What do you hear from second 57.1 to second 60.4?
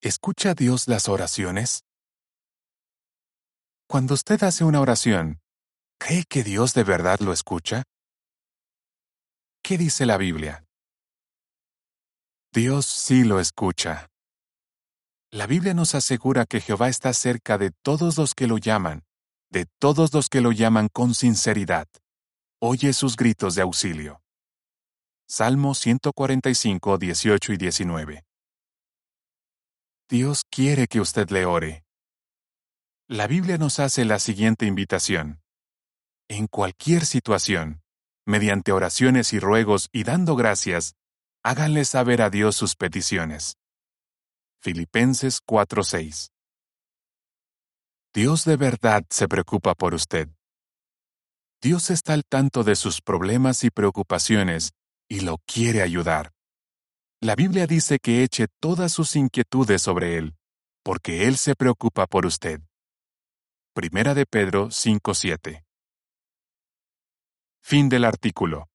La Biblia dice que eche todas sus inquietudes sobre Él,